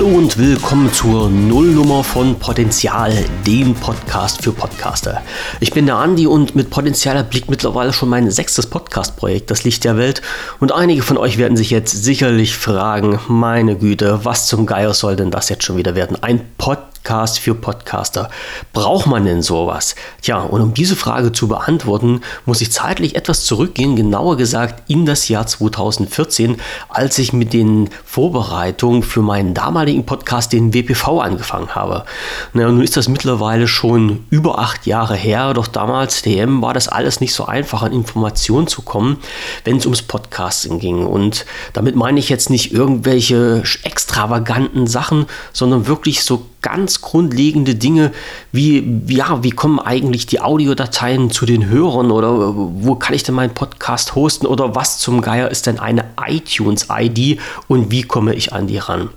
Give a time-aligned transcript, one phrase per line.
[0.00, 3.12] Hallo und willkommen zur Nullnummer von Potenzial,
[3.46, 5.20] dem Podcast für Podcaster.
[5.60, 9.84] Ich bin der Andi und mit Potenzial erblickt mittlerweile schon mein sechstes Podcast-Projekt, das Licht
[9.84, 10.22] der Welt.
[10.58, 15.16] Und einige von euch werden sich jetzt sicherlich fragen, meine Güte, was zum Geier soll
[15.16, 16.16] denn das jetzt schon wieder werden?
[16.22, 18.30] Ein Podcast Podcast für Podcaster.
[18.72, 19.96] Braucht man denn sowas?
[20.20, 25.06] Tja, und um diese Frage zu beantworten, muss ich zeitlich etwas zurückgehen, genauer gesagt in
[25.06, 31.74] das Jahr 2014, als ich mit den Vorbereitungen für meinen damaligen Podcast, den WPV, angefangen
[31.74, 32.04] habe.
[32.52, 36.88] Na, nun ist das mittlerweile schon über acht Jahre her, doch damals, DM, war das
[36.88, 39.18] alles nicht so einfach, an Informationen zu kommen,
[39.64, 41.06] wenn es ums Podcasting ging.
[41.06, 48.12] Und damit meine ich jetzt nicht irgendwelche extravaganten Sachen, sondern wirklich so ganz grundlegende Dinge
[48.52, 53.34] wie, ja, wie kommen eigentlich die Audiodateien zu den Hörern oder wo kann ich denn
[53.34, 58.52] meinen Podcast hosten oder was zum Geier ist denn eine iTunes-ID und wie komme ich
[58.52, 59.10] an die ran?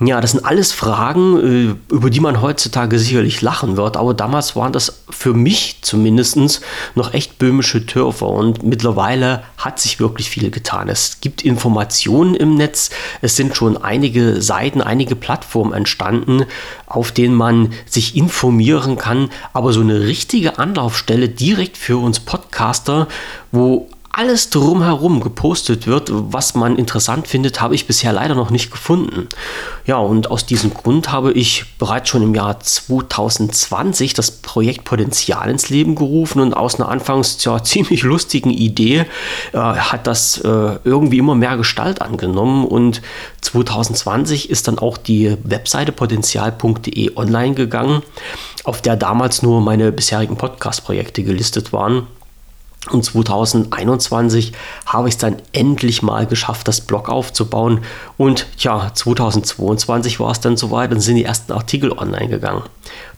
[0.00, 4.54] Ja, das sind alles Fragen, äh, über die man heutzutage sicherlich lachen wird, aber damals
[4.54, 6.60] waren das für mich zumindest
[6.94, 10.88] noch echt böhmische Dörfer und mittlerweile hat sich wirklich viel getan.
[10.88, 12.90] Es gibt Informationen im Netz,
[13.22, 16.44] es sind schon einige Seiten, einige Plattformen entstanden,
[16.86, 23.08] auf denen man sich informieren kann, aber so eine richtige Anlaufstelle direkt für uns Podcaster,
[23.50, 28.70] wo alles drumherum gepostet wird, was man interessant findet, habe ich bisher leider noch nicht
[28.70, 29.28] gefunden.
[29.86, 35.50] Ja, und aus diesem Grund habe ich bereits schon im Jahr 2020 das Projekt Potenzial
[35.50, 39.06] ins Leben gerufen und aus einer anfangs ja, ziemlich lustigen Idee
[39.52, 43.02] äh, hat das äh, irgendwie immer mehr Gestalt angenommen und
[43.42, 48.02] 2020 ist dann auch die Webseite potenzial.de online gegangen,
[48.64, 52.06] auf der damals nur meine bisherigen Podcast-Projekte gelistet waren.
[52.90, 54.52] Und 2021
[54.86, 57.80] habe ich es dann endlich mal geschafft, das Blog aufzubauen.
[58.16, 62.62] Und ja, 2022 war es dann soweit und sind die ersten Artikel online gegangen.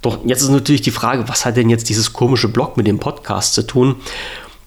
[0.02, 2.98] Doch jetzt ist natürlich die Frage, was hat denn jetzt dieses komische Blog mit dem
[2.98, 3.96] Podcast zu tun?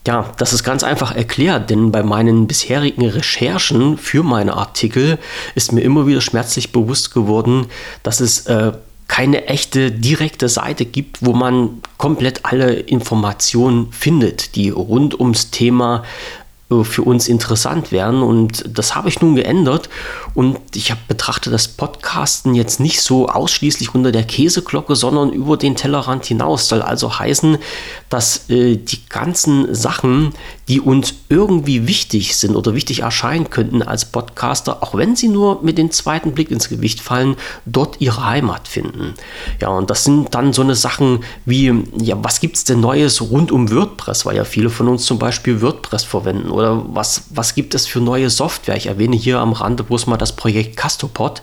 [0.06, 5.18] Ja, das ist ganz einfach erklärt, denn bei meinen bisherigen Recherchen für meine Artikel
[5.56, 7.68] ist mir immer wieder schmerzlich bewusst geworden,
[8.04, 8.74] dass es äh,
[9.08, 16.04] keine echte direkte Seite gibt, wo man komplett alle Informationen findet, die rund ums Thema
[16.74, 18.24] äh, für uns interessant wären.
[18.24, 19.90] Und das habe ich nun geändert.
[20.34, 25.58] Und ich habe betrachtet das Podcasten jetzt nicht so ausschließlich unter der Käseglocke, sondern über
[25.58, 26.68] den Tellerrand hinaus.
[26.68, 27.58] Soll also heißen,
[28.10, 30.34] dass äh, die ganzen Sachen,
[30.68, 35.62] die uns irgendwie wichtig sind oder wichtig erscheinen könnten als Podcaster, auch wenn sie nur
[35.62, 37.36] mit dem zweiten Blick ins Gewicht fallen,
[37.66, 39.14] dort ihre Heimat finden.
[39.60, 43.22] Ja, und das sind dann so eine Sachen wie, ja, was gibt es denn Neues
[43.22, 47.56] rund um WordPress, weil ja viele von uns zum Beispiel WordPress verwenden oder was, was
[47.56, 48.78] gibt es für neue Software?
[48.78, 51.42] Ich erwähne hier am Rande bloß mal das Projekt Castopod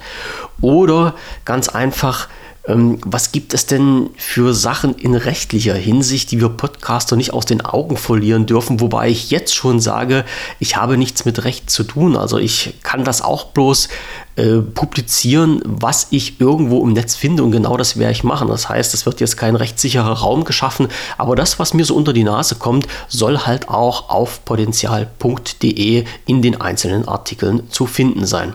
[0.60, 1.14] oder
[1.44, 2.28] ganz einfach,
[2.66, 7.62] was gibt es denn für Sachen in rechtlicher Hinsicht, die wir Podcaster nicht aus den
[7.62, 8.80] Augen verlieren dürfen?
[8.80, 10.24] Wobei ich jetzt schon sage,
[10.58, 12.16] ich habe nichts mit Recht zu tun.
[12.16, 13.88] Also ich kann das auch bloß
[14.36, 18.48] äh, publizieren, was ich irgendwo im Netz finde und genau das werde ich machen.
[18.48, 20.88] Das heißt, es wird jetzt kein rechtssicherer Raum geschaffen,
[21.18, 26.42] aber das, was mir so unter die Nase kommt, soll halt auch auf potenzial.de in
[26.42, 28.54] den einzelnen Artikeln zu finden sein.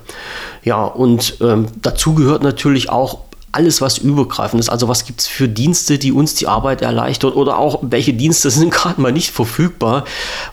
[0.64, 3.25] Ja, und ähm, dazu gehört natürlich auch
[3.56, 4.70] alles, was übergreifend ist.
[4.70, 8.50] Also was gibt es für Dienste, die uns die Arbeit erleichtern oder auch welche Dienste
[8.52, 10.06] sind gerade mal nicht verfügbar,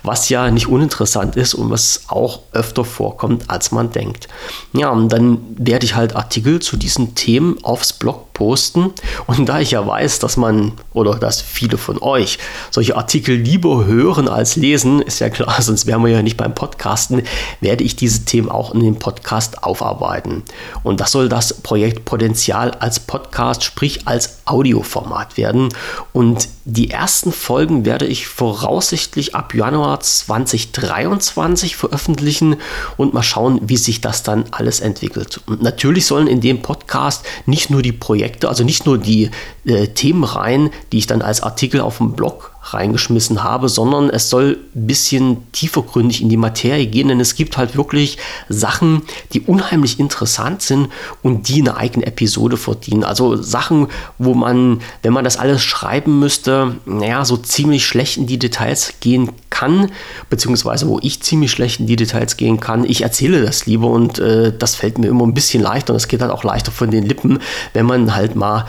[0.03, 4.29] was ja nicht uninteressant ist und was auch öfter vorkommt, als man denkt.
[4.73, 8.91] Ja, und dann werde ich halt Artikel zu diesen Themen aufs Blog posten.
[9.27, 12.39] Und da ich ja weiß, dass man oder dass viele von euch
[12.71, 16.55] solche Artikel lieber hören als lesen, ist ja klar, sonst wären wir ja nicht beim
[16.55, 17.23] Podcasten,
[17.61, 20.43] werde ich diese Themen auch in dem Podcast aufarbeiten.
[20.83, 25.71] Und das soll das Projekt Potenzial als Podcast, sprich als Audioformat werden.
[26.13, 32.57] Und die ersten Folgen werde ich voraussichtlich ab Januar 2023 veröffentlichen
[32.97, 35.41] und mal schauen, wie sich das dann alles entwickelt.
[35.47, 39.31] Und natürlich sollen in dem Podcast nicht nur die Projekte also nicht nur die
[39.65, 44.59] äh, Themenreihen, die ich dann als Artikel auf dem Blog reingeschmissen habe, sondern es soll
[44.75, 48.19] ein bisschen tiefergründig in die Materie gehen, denn es gibt halt wirklich
[48.49, 50.89] Sachen, die unheimlich interessant sind
[51.23, 53.05] und die eine eigene Episode verdienen.
[53.05, 53.89] Also Sachen,
[54.19, 58.95] wo man, wenn man das alles schreiben müsste, naja, so ziemlich schlecht in die Details
[59.01, 59.91] gehen kann,
[60.31, 62.85] beziehungsweise wo ich ziemlich schlecht in die Details gehen kann.
[62.85, 66.09] Ich erzähle das lieber und äh, das fällt mir immer ein bisschen leichter und es
[66.09, 67.41] geht halt auch leichter von den Lippen,
[67.73, 68.67] wenn man halt mal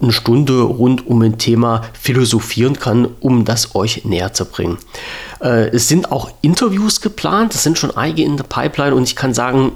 [0.00, 4.78] eine Stunde rund um ein Thema philosophieren kann, um das euch näher zu bringen.
[5.40, 9.16] Äh, es sind auch Interviews geplant, es sind schon einige in der Pipeline und ich
[9.16, 9.72] kann sagen,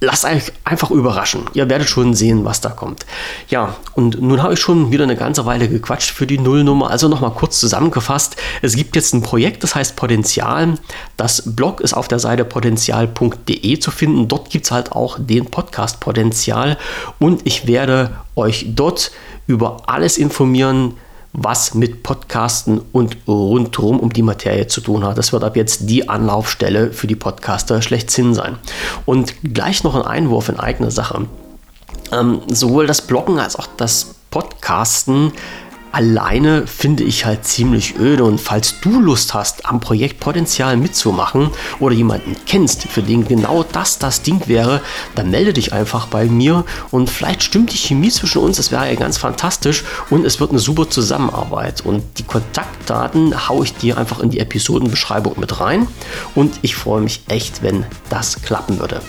[0.00, 1.42] lasst euch einfach überraschen.
[1.54, 3.04] Ihr werdet schon sehen, was da kommt.
[3.48, 6.90] Ja, und nun habe ich schon wieder eine ganze Weile gequatscht für die Nullnummer.
[6.90, 8.36] Also nochmal kurz zusammengefasst.
[8.62, 10.78] Es gibt jetzt ein Projekt, das heißt Potenzial.
[11.16, 14.28] Das Blog ist auf der Seite potenzial.de zu finden.
[14.28, 16.78] Dort gibt es halt auch den Podcast Potenzial.
[17.18, 19.10] Und ich werde euch dort
[19.46, 20.94] über alles informieren,
[21.32, 25.18] was mit Podcasten und rundherum um die Materie zu tun hat.
[25.18, 28.56] Das wird ab jetzt die Anlaufstelle für die Podcaster schlechthin sein.
[29.04, 31.26] Und gleich noch ein Einwurf in eigene Sache.
[32.12, 35.32] Ähm, sowohl das Bloggen als auch das Podcasten
[35.92, 38.24] alleine finde ich halt ziemlich öde.
[38.24, 41.50] Und falls du Lust hast, am Projekt Potenzial mitzumachen
[41.80, 44.80] oder jemanden kennst, für den genau das das Ding wäre,
[45.14, 48.56] dann melde dich einfach bei mir und vielleicht stimmt die Chemie zwischen uns.
[48.56, 51.80] Das wäre ja ganz fantastisch und es wird eine super Zusammenarbeit.
[51.82, 55.86] Und die Kontaktdaten haue ich dir einfach in die Episodenbeschreibung mit rein.
[56.34, 59.00] Und ich freue mich echt, wenn das klappen würde.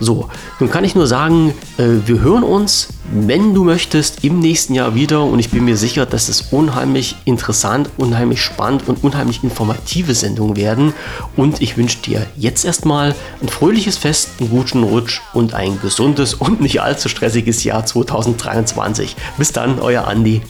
[0.00, 0.28] So,
[0.60, 2.88] nun kann ich nur sagen, äh, wir hören uns,
[3.24, 7.16] wenn du möchtest, im nächsten Jahr wieder und ich bin mir sicher, dass es unheimlich
[7.24, 10.92] interessant, unheimlich spannend und unheimlich informative Sendungen werden
[11.34, 16.34] und ich wünsche dir jetzt erstmal ein fröhliches Fest, einen guten Rutsch und ein gesundes
[16.34, 19.16] und nicht allzu stressiges Jahr 2023.
[19.38, 20.42] Bis dann, euer Andi.